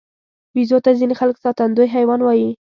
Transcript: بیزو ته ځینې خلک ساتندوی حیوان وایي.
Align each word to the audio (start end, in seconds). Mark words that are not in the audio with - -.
بیزو 0.53 0.77
ته 0.85 0.91
ځینې 0.99 1.15
خلک 1.19 1.35
ساتندوی 1.45 1.87
حیوان 1.95 2.19
وایي. 2.23 2.49